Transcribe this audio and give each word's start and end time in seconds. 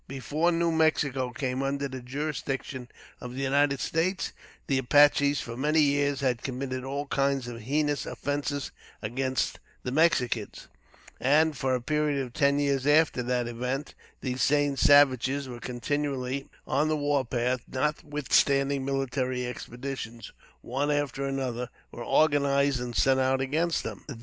Before 0.07 0.51
New 0.51 0.71
Mexico 0.71 1.29
came 1.29 1.61
under 1.61 1.87
the 1.87 2.01
jurisdiction 2.01 2.87
of 3.19 3.35
the 3.35 3.43
United 3.43 3.79
States, 3.79 4.31
the 4.65 4.79
Apaches, 4.79 5.41
for 5.41 5.55
many 5.55 5.81
years, 5.81 6.21
had 6.21 6.41
committed 6.41 6.83
all 6.83 7.05
kinds 7.05 7.47
of 7.47 7.61
heinous 7.61 8.07
offences 8.07 8.71
against 9.03 9.59
the 9.83 9.91
Mexicans; 9.91 10.67
and, 11.19 11.55
for 11.55 11.75
a 11.75 11.81
period 11.83 12.25
of 12.25 12.33
ten 12.33 12.57
years 12.57 12.87
after 12.87 13.21
that 13.21 13.47
event, 13.47 13.93
these 14.21 14.41
same 14.41 14.75
savages 14.75 15.47
were 15.47 15.59
continually 15.59 16.49
on 16.65 16.87
the 16.87 16.97
war 16.97 17.23
path, 17.23 17.59
notwithstanding 17.67 18.83
military 18.83 19.45
expeditions, 19.45 20.31
one 20.61 20.89
after 20.89 21.27
another, 21.27 21.69
were 21.91 22.03
organized 22.03 22.79
and 22.81 22.95
sent 22.95 23.19
out 23.19 23.39
against 23.39 23.83
them. 23.83 24.03